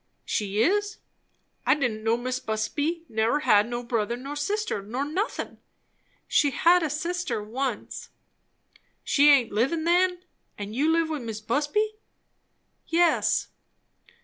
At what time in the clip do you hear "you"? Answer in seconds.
10.75-10.89